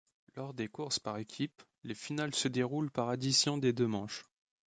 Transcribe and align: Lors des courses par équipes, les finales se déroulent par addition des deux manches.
Lors 0.35 0.55
des 0.55 0.67
courses 0.67 0.97
par 0.97 1.19
équipes, 1.19 1.61
les 1.83 1.93
finales 1.93 2.33
se 2.33 2.47
déroulent 2.47 2.89
par 2.89 3.09
addition 3.09 3.59
des 3.59 3.71
deux 3.71 3.85
manches. 3.85 4.25